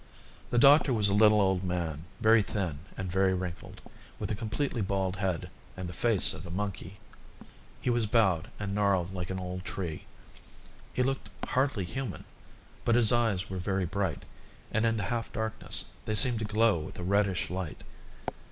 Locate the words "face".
5.93-6.33